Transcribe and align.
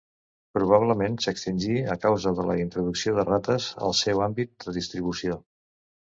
Probablement 0.57 1.17
s'extingí 1.25 1.75
a 1.97 1.97
causa 2.05 2.33
de 2.39 2.47
la 2.47 2.55
introducció 2.63 3.15
de 3.19 3.27
rates 3.29 3.69
al 3.91 3.95
seu 4.01 4.25
àmbit 4.31 4.53
de 4.67 4.77
distribució. 4.81 5.39